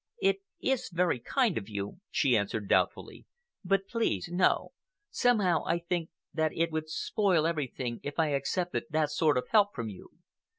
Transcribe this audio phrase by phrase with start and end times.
[0.19, 3.27] "It is very kind of you," she answered doubtfully;
[3.63, 4.69] "but please, no.
[5.11, 9.75] Somehow, I think that it would spoil everything if I accepted that sort of help
[9.75, 10.09] from you.